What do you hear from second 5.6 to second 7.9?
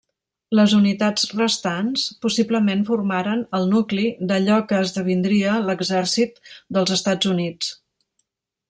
l'Exèrcit dels Estats Units.